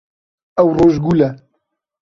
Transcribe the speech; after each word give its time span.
Ev 0.61 0.67
rojgul 0.77 1.19
e. 1.27 1.29